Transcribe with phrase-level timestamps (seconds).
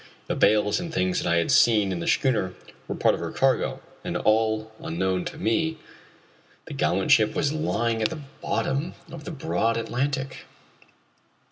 [0.25, 2.55] The bales and things that I had seen on the schooner
[2.87, 5.77] were a part of her cargo, and all unknown to me
[6.65, 10.45] the gallant ship was lying at the bottom of the broad Atlantic!